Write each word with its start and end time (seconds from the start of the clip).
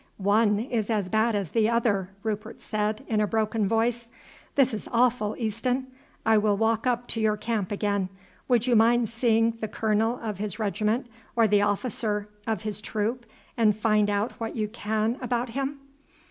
"One 0.17 0.57
is 0.59 0.89
as 0.89 1.09
bad 1.09 1.35
as 1.35 1.51
the 1.51 1.69
other," 1.69 2.09
Rupert 2.23 2.59
said 2.63 3.05
in 3.07 3.21
a 3.21 3.27
broken 3.27 3.67
voice. 3.67 4.09
"This 4.55 4.73
is 4.73 4.89
awful, 4.91 5.35
Easton. 5.37 5.85
I 6.25 6.39
will 6.39 6.57
walk 6.57 6.87
up 6.87 7.07
to 7.09 7.21
your 7.21 7.37
camp 7.37 7.71
again. 7.71 8.09
Would 8.47 8.65
you 8.65 8.75
mind 8.75 9.09
seeing 9.09 9.51
the 9.61 9.67
colonel 9.67 10.19
of 10.19 10.39
his 10.39 10.57
regiment 10.57 11.05
or 11.35 11.47
the 11.47 11.61
officer 11.61 12.27
of 12.47 12.63
his 12.63 12.81
troop, 12.81 13.27
and 13.55 13.77
find 13.77 14.09
out 14.09 14.31
what 14.39 14.55
you 14.55 14.67
can 14.69 15.19
about 15.21 15.49
him?" 15.49 15.77